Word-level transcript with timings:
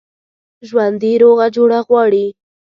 ژوندي 0.67 1.13
روغه 1.23 1.47
جوړه 1.55 1.79
غواړي 1.87 2.25